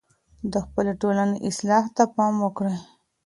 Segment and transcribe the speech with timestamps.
[0.51, 2.77] د خپلې ټولني اصلاح ته پام وکړئ.